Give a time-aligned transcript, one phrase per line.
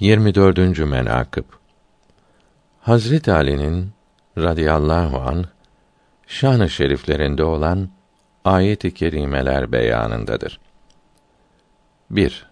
[0.00, 0.78] 24.
[0.78, 1.44] menakıb
[2.80, 3.92] Hazret Ali'nin
[4.38, 5.44] radıyallahu an
[6.26, 7.88] şan-ı şeriflerinde olan
[8.44, 10.60] ayet-i kerimeler beyanındadır.
[12.10, 12.46] 1.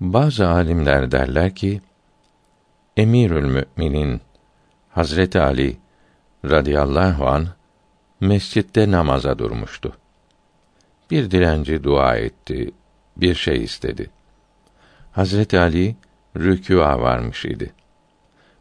[0.00, 1.80] Bazı alimler derler ki
[2.96, 4.20] Emirül Müminin
[4.90, 5.76] Hazret Ali
[6.44, 7.46] radıyallahu an
[8.20, 9.92] mescitte namaza durmuştu.
[11.10, 12.70] Bir dilenci dua etti,
[13.16, 14.15] bir şey istedi.
[15.16, 15.96] Hazreti Ali
[16.36, 17.72] rükûa varmış idi.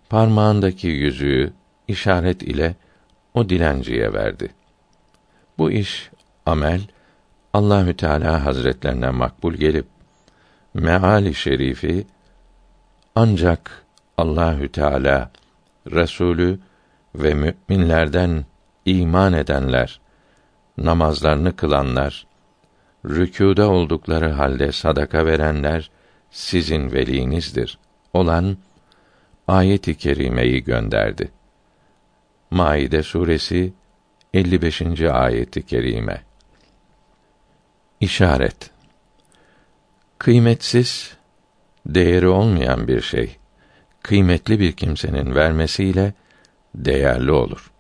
[0.09, 1.53] Parmağındaki yüzüğü
[1.87, 2.75] işaret ile
[3.33, 4.49] o dilenciye verdi.
[5.57, 6.09] Bu iş
[6.45, 6.81] amel
[7.53, 9.85] Allahü Teala Hazretlerine makbul gelip
[10.73, 12.07] meali şerifi
[13.15, 13.85] ancak
[14.17, 15.31] Allahü Teala
[15.91, 16.59] Resulü
[17.15, 18.45] ve müminlerden
[18.85, 20.01] iman edenler
[20.77, 22.27] namazlarını kılanlar
[23.05, 25.89] rükûda oldukları halde sadaka verenler
[26.35, 27.77] sizin velinizdir
[28.13, 28.57] olan
[29.47, 31.31] ayet-i kerimeyi gönderdi.
[32.51, 33.73] Maide suresi
[34.33, 35.01] 55.
[35.01, 36.21] ayeti kerime.
[37.99, 38.69] İşaret.
[40.17, 41.17] Kıymetsiz,
[41.85, 43.37] değeri olmayan bir şey
[44.03, 46.13] kıymetli bir kimsenin vermesiyle
[46.75, 47.71] değerli olur.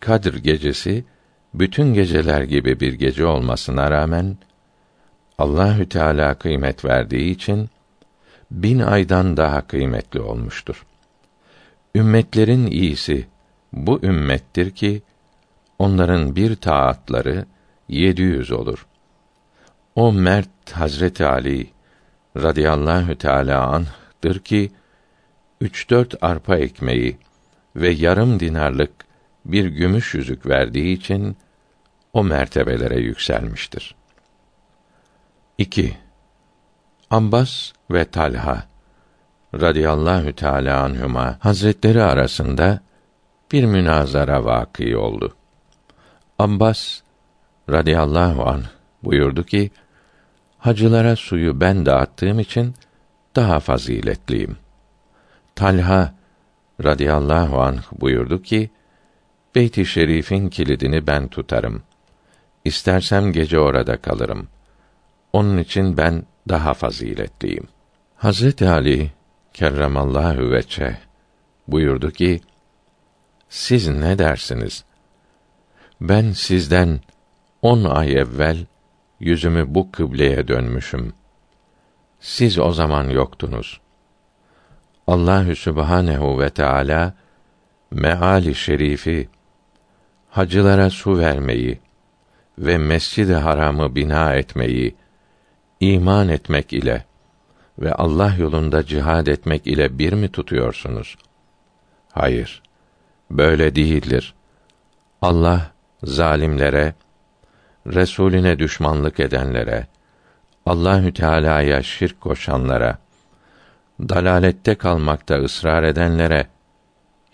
[0.00, 1.04] Kadir gecesi
[1.54, 4.36] bütün geceler gibi bir gece olmasına rağmen
[5.42, 7.70] Allahü Teala kıymet verdiği için
[8.50, 10.86] bin aydan daha kıymetli olmuştur.
[11.94, 13.26] Ümmetlerin iyisi
[13.72, 15.02] bu ümmettir ki
[15.78, 17.46] onların bir taatları
[17.88, 18.86] yedi yüz olur.
[19.94, 21.70] O mert Hazreti Ali
[22.36, 24.72] radıyallahu teala anh'dır ki
[25.60, 27.16] üç dört arpa ekmeği
[27.76, 28.92] ve yarım dinarlık
[29.44, 31.36] bir gümüş yüzük verdiği için
[32.12, 34.01] o mertebelere yükselmiştir.
[35.62, 35.96] 2.
[37.10, 38.66] Ambas ve Talha
[39.54, 42.80] radıyallahu teala anhuma hazretleri arasında
[43.52, 45.36] bir münazara vakı oldu.
[46.38, 47.00] Ambas
[47.70, 48.64] radıyallahu anh
[49.02, 49.70] buyurdu ki
[50.58, 52.74] hacılara suyu ben dağıttığım için
[53.36, 54.56] daha faziletliyim.
[55.54, 56.14] Talha
[56.84, 58.70] radıyallahu anh buyurdu ki
[59.54, 61.82] Beyt-i Şerif'in kilidini ben tutarım.
[62.64, 64.48] İstersem gece orada kalırım.
[65.32, 67.68] Onun için ben daha faziletliyim.
[68.16, 69.10] Hazreti Ali
[69.52, 70.98] kerremallahu veçe
[71.68, 72.40] buyurdu ki
[73.48, 74.84] siz ne dersiniz?
[76.00, 77.00] Ben sizden
[77.62, 78.66] on ay evvel
[79.20, 81.12] yüzümü bu kıbleye dönmüşüm.
[82.20, 83.80] Siz o zaman yoktunuz.
[85.06, 87.14] Allahü Sübhanehu ve Teala
[87.90, 89.28] meali şerifi
[90.30, 91.80] hacılara su vermeyi
[92.58, 94.94] ve Mescid-i Haram'ı bina etmeyi
[95.82, 97.04] iman etmek ile
[97.78, 101.16] ve Allah yolunda cihad etmek ile bir mi tutuyorsunuz?
[102.12, 102.62] Hayır.
[103.30, 104.34] Böyle değildir.
[105.22, 105.70] Allah
[106.04, 106.94] zalimlere,
[107.86, 109.86] Resulüne düşmanlık edenlere,
[110.66, 112.98] Allahü Teala'ya şirk koşanlara,
[114.00, 116.46] dalalette kalmakta ısrar edenlere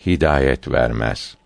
[0.07, 1.37] hidayet vermez.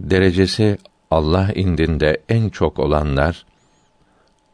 [0.00, 0.78] Derecesi
[1.10, 3.46] Allah indinde en çok olanlar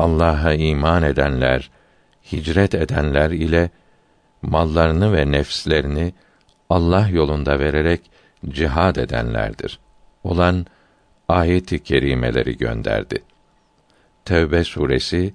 [0.02, 1.70] Allah'a iman edenler,
[2.32, 3.70] hicret edenler ile
[4.42, 6.14] mallarını ve nefslerini
[6.70, 8.00] Allah yolunda vererek
[8.48, 9.78] cihad edenlerdir.
[10.24, 10.66] Olan
[11.28, 13.22] ayeti kerimeleri gönderdi.
[14.24, 15.34] Tevbe suresi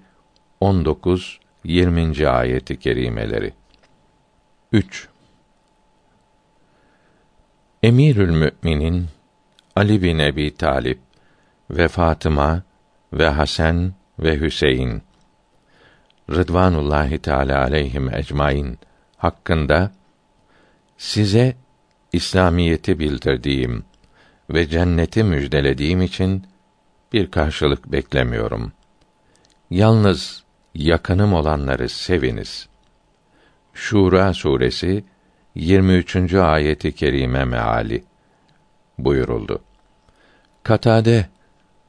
[0.59, 2.27] 19 20.
[2.27, 3.53] ayeti kerimeleri.
[4.72, 5.07] 3.
[7.83, 9.07] Emirül Müminin
[9.75, 11.00] Ali bin Ebi Talip
[11.69, 12.63] ve Fatıma
[13.13, 15.01] ve Hasan ve Hüseyin
[16.31, 18.79] Rıdvanullahi Teala aleyhim ecmaîn
[19.17, 19.91] hakkında
[20.97, 21.55] size
[22.13, 23.85] İslamiyeti bildirdiğim
[24.50, 26.47] ve cenneti müjdelediğim için
[27.13, 28.72] bir karşılık beklemiyorum.
[29.69, 30.44] Yalnız
[30.75, 32.69] yakınım olanları seviniz.
[33.73, 35.03] Şura suresi
[35.56, 36.33] 23.
[36.33, 38.03] ayeti kerime meali
[38.97, 39.62] buyuruldu.
[40.63, 41.25] Katade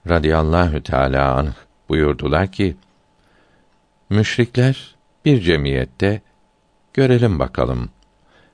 [0.08, 2.76] radıyallahu teala anh buyurdular ki
[4.10, 4.94] müşrikler
[5.24, 6.20] bir cemiyette
[6.94, 7.90] görelim bakalım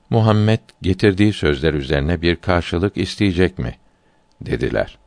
[0.09, 3.75] Muhammed getirdiği sözler üzerine bir karşılık isteyecek mi
[4.41, 4.97] dediler.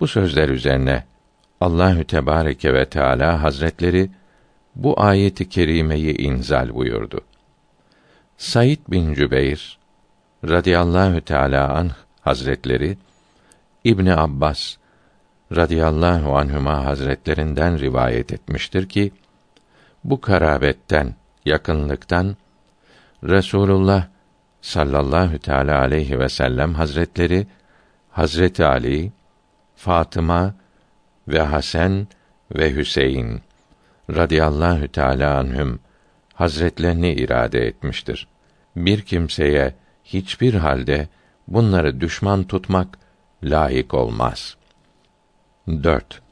[0.00, 1.04] Bu sözler üzerine
[1.60, 4.10] Allahü Tebareke ve Teala Hazretleri
[4.74, 7.20] bu ayeti kerimeyi inzal buyurdu.
[8.36, 9.78] Said bin Cübeyr
[10.44, 12.98] radıyallahu teala anh Hazretleri
[13.84, 14.76] İbni Abbas
[15.52, 19.12] radıyallahu anhuma hazretlerinden rivayet etmiştir ki
[20.04, 21.14] bu karabetten
[21.44, 22.36] yakınlıktan
[23.24, 24.06] Resulullah
[24.60, 27.46] sallallahu teala aleyhi ve sellem hazretleri
[28.10, 29.12] Hazreti Ali,
[29.76, 30.54] Fatıma
[31.28, 32.08] ve Hasan
[32.56, 33.40] ve Hüseyin
[34.10, 35.80] radıyallahu teala anhüm
[36.34, 38.28] hazretlerini irade etmiştir.
[38.76, 41.08] Bir kimseye hiçbir halde
[41.48, 42.98] bunları düşman tutmak
[43.42, 44.56] layık olmaz.
[45.68, 46.22] 4.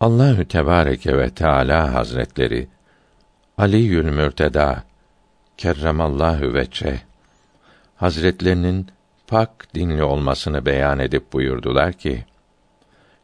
[0.00, 2.68] Allahü Tebareke ve Teala Hazretleri
[3.58, 4.84] Ali Mürteda
[5.56, 7.00] kerremallahu veçe
[7.96, 8.86] Hazretlerinin
[9.26, 12.24] pak dinli olmasını beyan edip buyurdular ki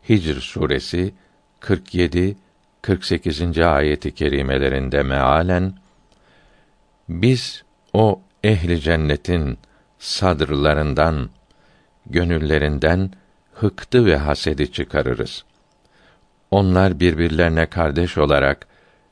[0.08, 1.14] Hicr suresi
[1.60, 2.36] 47
[2.82, 3.58] 48.
[3.58, 5.74] ayeti kerimelerinde mealen
[7.08, 7.62] biz
[7.92, 9.58] o ehli cennetin
[9.98, 11.30] sadrlarından
[12.06, 13.10] gönüllerinden
[13.54, 15.44] hıktı ve hasedi çıkarırız.
[16.50, 18.66] Onlar birbirlerine kardeş olarak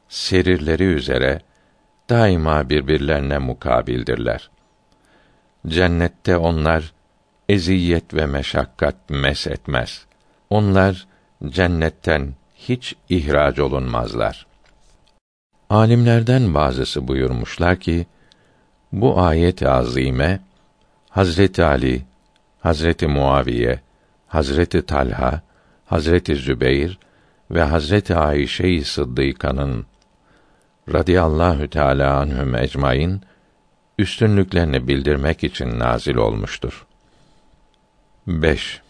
[0.09, 1.41] serirleri üzere
[2.11, 4.51] daima birbirlerine mukabildirler.
[5.67, 6.93] Cennette onlar
[7.49, 10.07] eziyet ve meşakkat mes etmez.
[10.51, 11.07] Onlar
[11.49, 14.47] cennetten hiç ihraç olunmazlar.
[15.71, 18.07] Alimlerden bazısı buyurmuşlar ki
[18.93, 20.41] bu ayet-i azime
[21.11, 22.03] Hazreti Ali,
[22.61, 23.81] Hazreti Muaviye,
[24.33, 25.43] Hazreti Talha,
[25.85, 26.99] Hazreti Zübeyr
[27.51, 29.87] ve Hazreti Ayşe-i Sıddıka'nın
[30.93, 33.21] radıyallahu teala anhum ecmaîn
[33.99, 36.87] üstünlüklerini bildirmek için nazil olmuştur.
[38.27, 38.81] 5.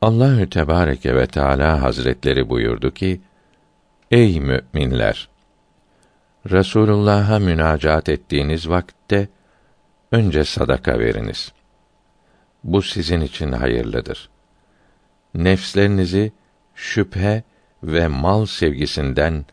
[0.00, 3.20] Allahü Tebareke ve Teala Hazretleri buyurdu ki:
[4.10, 5.28] Ey müminler!
[6.50, 9.28] Resulullah'a münacaat ettiğiniz vakitte
[10.12, 11.52] önce sadaka veriniz.
[12.64, 14.30] Bu sizin için hayırlıdır.
[15.34, 16.32] Nefslerinizi
[16.74, 17.42] şüphe
[17.82, 19.44] ve mal sevgisinden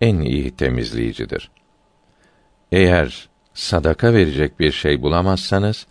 [0.00, 1.50] en iyi temizleyicidir.
[2.72, 5.86] Eğer sadaka verecek bir şey bulamazsanız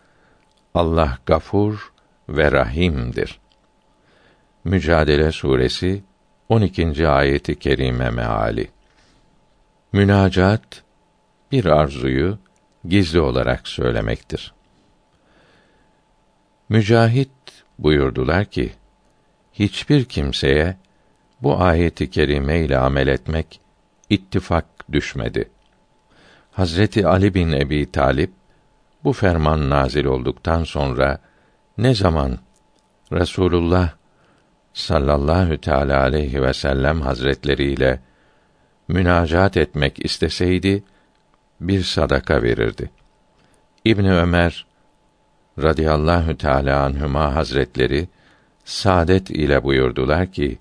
[0.74, 1.94] Allah gafur
[2.30, 3.40] ve rahimdir.
[4.64, 6.04] Mücadele suresi
[6.50, 7.08] 12.
[7.08, 8.72] ayeti kerime meali.
[9.94, 10.84] Münacat
[11.52, 12.38] bir arzuyu
[12.88, 14.54] gizli olarak söylemektir.
[16.72, 17.30] Mücahit
[17.80, 18.72] buyurdular ki
[19.54, 20.78] hiçbir kimseye
[21.42, 23.60] bu ayeti kerime ile amel etmek
[24.10, 25.50] ittifak düşmedi.
[26.52, 28.32] Hazreti Ali bin Ebi Talip
[29.04, 31.20] bu ferman nazil olduktan sonra
[31.78, 32.40] ne zaman
[33.12, 33.90] Resulullah
[34.74, 38.00] sallallahu teala aleyhi ve sellem hazretleriyle
[38.88, 40.84] münacat etmek isteseydi
[41.62, 42.90] bir sadaka verirdi.
[43.86, 44.71] İbn Ömer
[45.64, 48.08] radıyallahu teala anhuma hazretleri
[48.66, 50.58] saadet ile buyurdular ki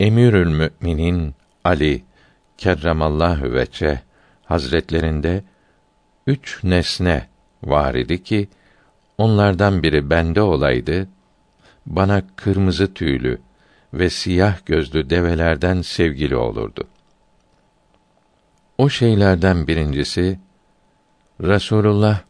[0.00, 0.46] Emirül
[0.80, 1.34] Müminin
[1.64, 2.04] Ali
[2.58, 4.02] kerremallahu veçe
[4.44, 5.44] hazretlerinde
[6.26, 7.26] üç nesne
[7.62, 8.48] var idi ki
[9.18, 11.08] onlardan biri bende olaydı
[11.86, 13.38] bana kırmızı tüylü
[13.94, 16.84] ve siyah gözlü develerden sevgili olurdu.
[18.78, 20.38] O şeylerden birincisi
[21.40, 22.20] Resulullah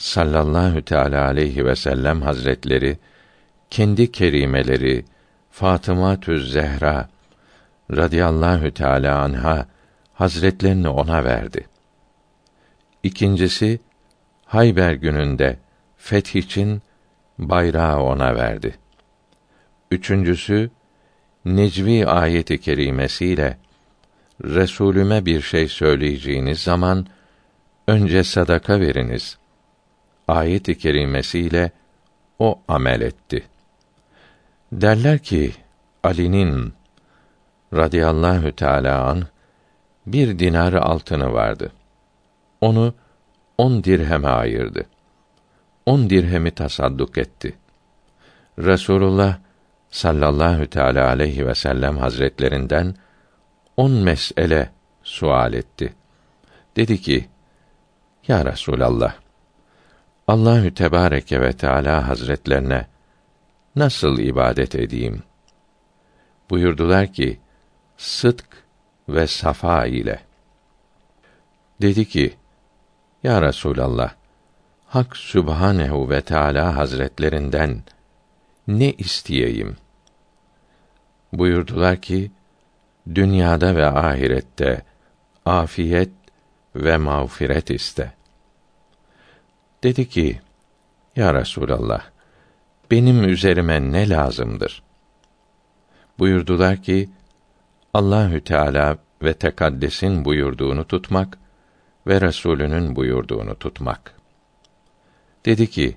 [0.00, 2.98] sallallahu teala aleyhi ve sellem hazretleri
[3.70, 5.04] kendi kerimeleri
[5.50, 7.08] Fatıma Tüz Zehra
[7.90, 9.66] radıyallahu teala anha
[10.14, 11.66] hazretlerini ona verdi.
[13.02, 13.80] İkincisi
[14.44, 15.56] Hayber gününde
[15.96, 16.82] feth için
[17.38, 18.74] bayrağı ona verdi.
[19.90, 20.70] Üçüncüsü
[21.44, 23.58] Necvi ayeti kerimesiyle
[24.44, 27.06] Resulüme bir şey söyleyeceğiniz zaman
[27.88, 29.39] önce sadaka veriniz.
[30.30, 31.70] Ayet-i kerimesiyle
[32.38, 33.44] o amel etti.
[34.72, 35.52] Derler ki
[36.02, 36.74] Ali'nin
[37.74, 39.26] radıyallahu teala an
[40.06, 41.72] bir dinar altını vardı.
[42.60, 42.94] Onu
[43.58, 44.86] on dirheme ayırdı.
[45.86, 47.56] On dirhemi tasadduk etti.
[48.58, 49.38] Resulullah
[49.90, 52.94] sallallahu teala aleyhi ve sellem hazretlerinden
[53.76, 54.70] on mesele
[55.02, 55.94] sual etti.
[56.76, 57.28] Dedi ki:
[58.28, 59.14] Ya Resulallah,
[60.30, 62.86] Allahü Tebareke ve Teala Hazretlerine
[63.76, 65.22] nasıl ibadet edeyim?
[66.50, 67.40] Buyurdular ki:
[67.96, 68.46] Sıdk
[69.08, 70.20] ve safa ile.
[71.82, 72.34] Dedi ki:
[73.22, 74.14] Ya Resulallah,
[74.86, 77.82] Hak Sübhanehu ve Teala Hazretlerinden
[78.68, 79.76] ne isteyeyim?
[81.32, 82.30] Buyurdular ki:
[83.14, 84.82] Dünyada ve ahirette
[85.46, 86.10] afiyet
[86.76, 88.19] ve mağfiret iste.
[89.82, 90.40] Dedi ki:
[91.16, 92.02] Ya Resulallah,
[92.90, 94.82] benim üzerime ne lazımdır?
[96.18, 97.10] Buyurdular ki:
[97.94, 101.38] Allahü Teala ve tekaddesin buyurduğunu tutmak
[102.06, 104.14] ve Resulünün buyurduğunu tutmak.
[105.44, 105.96] Dedi ki: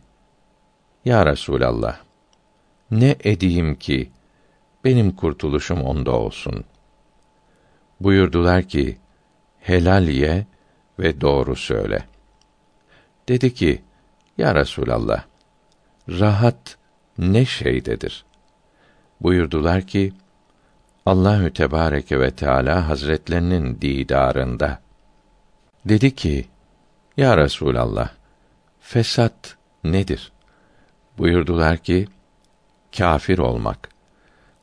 [1.05, 1.99] Ya Resulallah,
[2.91, 4.11] ne edeyim ki
[4.83, 6.63] benim kurtuluşum onda olsun.
[7.99, 8.97] Buyurdular ki:
[9.59, 10.45] Helal ye
[10.99, 12.12] ve doğru söyle.
[13.27, 13.81] Dedi ki:
[14.37, 15.23] Ya Resulallah,
[16.09, 16.77] rahat
[17.17, 18.25] ne şeydedir?
[19.21, 20.13] Buyurdular ki:
[21.05, 24.81] Allahü Tebareke ve Teala Hazretlerinin didarında.
[25.85, 26.47] Dedi ki:
[27.17, 28.09] Ya Resulallah,
[28.79, 30.31] fesat nedir?
[31.17, 32.07] Buyurdular ki:
[32.97, 33.89] kafir olmak.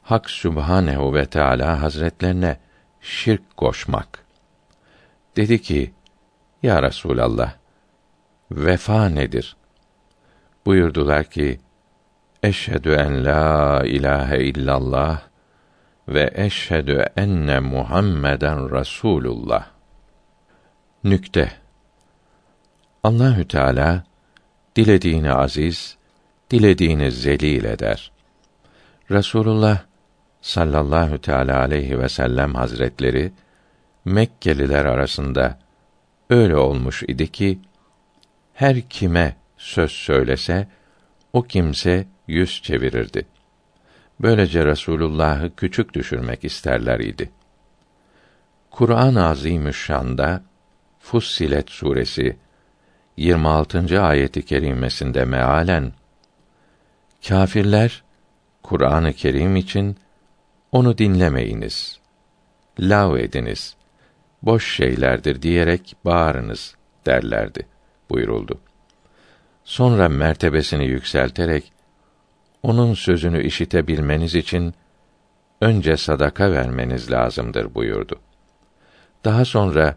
[0.02, 2.56] Hak Sübhanehu ve Teala Hazretlerine
[3.00, 4.24] şirk koşmak.
[5.36, 5.94] Dedi ki:
[6.62, 7.59] Ya Resulallah,
[8.50, 9.56] vefa nedir?
[10.66, 11.60] Buyurdular ki:
[12.42, 15.20] Eşhedü en la ilahe illallah
[16.08, 19.66] ve eşhedü enne Muhammeden Rasulullah.
[21.04, 21.52] Nükte
[23.04, 24.04] Allahü Teala
[24.76, 25.96] dilediğini aziz,
[26.50, 28.12] dilediğini zelil eder.
[29.10, 29.78] Resulullah
[30.42, 33.32] sallallahu teala aleyhi ve sellem hazretleri
[34.04, 35.58] Mekkeliler arasında
[36.30, 37.58] öyle olmuş idi ki
[38.60, 40.68] her kime söz söylese
[41.32, 43.26] o kimse yüz çevirirdi.
[44.20, 47.30] Böylece Resulullah'ı küçük düşürmek isterler idi.
[48.70, 50.42] Kur'an-ı Azimüşşan'da
[50.98, 52.36] Fussilet suresi
[53.16, 54.02] 26.
[54.02, 55.92] ayeti kerimesinde mealen
[57.28, 58.02] kâfirler
[58.62, 59.96] Kur'an-ı Kerim için
[60.72, 62.00] onu dinlemeyiniz.
[62.80, 63.76] Lav ediniz.
[64.42, 66.74] Boş şeylerdir diyerek bağırınız
[67.06, 67.66] derlerdi
[68.10, 68.60] buyuruldu.
[69.64, 71.72] Sonra mertebesini yükselterek
[72.62, 74.74] onun sözünü işitebilmeniz için
[75.60, 78.20] önce sadaka vermeniz lazımdır buyurdu.
[79.24, 79.96] Daha sonra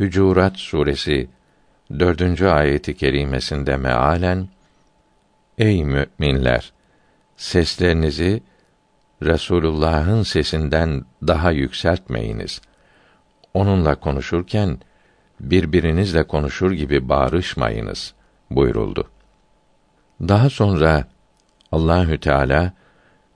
[0.00, 1.28] Hücurat suresi
[1.98, 4.48] dördüncü ayeti kerimesinde mealen
[5.58, 6.72] Ey müminler
[7.36, 8.42] seslerinizi
[9.22, 12.60] Resulullah'ın sesinden daha yükseltmeyiniz.
[13.54, 14.78] Onunla konuşurken
[15.42, 18.14] birbirinizle konuşur gibi bağırışmayınız
[18.50, 19.10] buyuruldu.
[20.20, 21.04] Daha sonra
[21.72, 22.72] Allahü Teala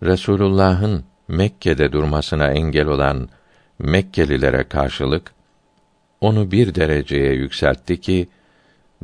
[0.03, 3.29] Resulullah'ın Mekke'de durmasına engel olan
[3.79, 5.33] Mekkelilere karşılık
[6.21, 8.29] onu bir dereceye yükseltti ki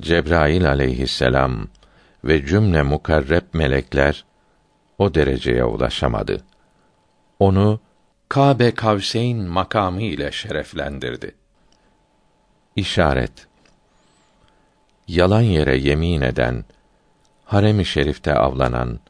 [0.00, 1.68] Cebrail aleyhisselam
[2.24, 4.24] ve cümle mukarreb melekler
[4.98, 6.44] o dereceye ulaşamadı.
[7.38, 7.80] Onu
[8.28, 11.34] Kabe Kavseyn makamı ile şereflendirdi.
[12.76, 13.46] İşaret
[15.08, 16.64] Yalan yere yemin eden,
[17.44, 19.00] harem-i şerifte avlanan,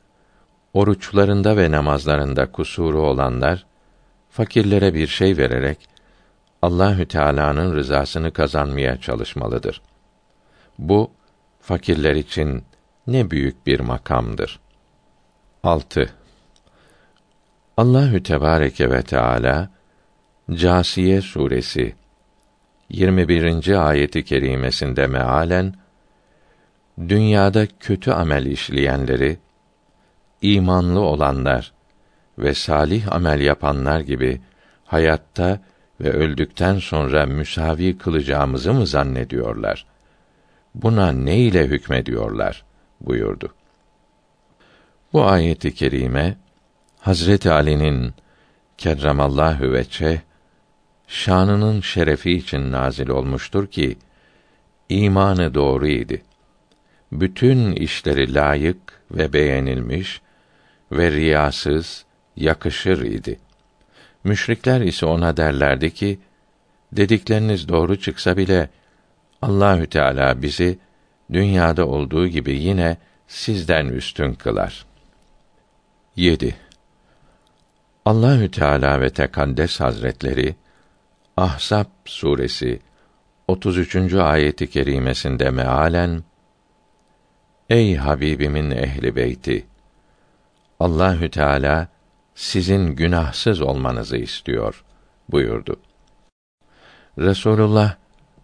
[0.75, 3.67] oruçlarında ve namazlarında kusuru olanlar
[4.31, 5.89] fakirlere bir şey vererek
[6.63, 9.83] Allahü Teala'nın rızasını kazanmaya çalışmalıdır.
[10.79, 11.11] Bu
[11.61, 12.65] fakirler için
[13.07, 14.61] ne büyük bir makamdır.
[15.63, 16.11] 6.
[17.77, 19.71] Allahü Tebareke ve Teala
[20.51, 22.02] Câsiye suresi
[22.93, 23.89] 21.
[23.89, 25.75] ayeti kerimesinde mealen
[27.09, 29.39] dünyada kötü amel işleyenleri
[30.43, 31.73] imanlı olanlar
[32.39, 34.41] ve salih amel yapanlar gibi
[34.85, 35.61] hayatta
[36.01, 39.87] ve öldükten sonra müsavi kılacağımızı mı zannediyorlar?
[40.75, 42.65] Buna ne ile hükmediyorlar?
[43.01, 43.55] buyurdu.
[45.13, 46.37] Bu ayeti kerime
[47.01, 48.15] Hazreti Ali'nin
[48.79, 50.23] kerramallahu veçe
[51.09, 53.97] şanının şerefi için nazil olmuştur ki
[54.89, 56.23] imanı doğru idi.
[57.13, 60.21] Bütün işleri layık ve beğenilmiş
[60.93, 62.05] ve riyasız,
[62.37, 63.41] yakışır idi.
[64.25, 66.19] Müşrikler ise ona derlerdi ki,
[66.93, 68.71] dedikleriniz doğru çıksa bile
[69.43, 70.79] Allahü Teala bizi
[71.33, 72.97] dünyada olduğu gibi yine
[73.29, 74.87] sizden üstün kılar.
[76.17, 76.55] 7.
[78.05, 80.55] Allahü Teala ve Tekaddes Hazretleri
[81.37, 82.81] Ahzab suresi
[83.49, 84.15] 33.
[84.15, 86.25] ayeti kerimesinde mealen
[87.71, 89.67] Ey Habibimin ehli beyti
[90.81, 91.89] Allahü Teala
[92.35, 94.85] sizin günahsız olmanızı istiyor
[95.29, 95.77] buyurdu.
[97.19, 97.95] Resulullah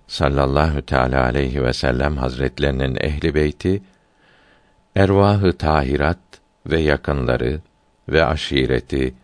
[0.07, 3.83] sallallahu teala aleyhi ve sellem hazretlerinin ehli beyti
[4.97, 6.19] ervahı tahirat
[6.67, 7.61] ve yakınları
[8.09, 9.15] ve aşireti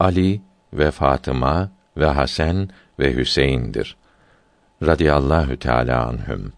[0.00, 0.40] Ali
[0.72, 3.96] ve Fatıma ve Hasan ve Hüseyin'dir.
[4.82, 6.52] Radiyallahu Teala anhüm.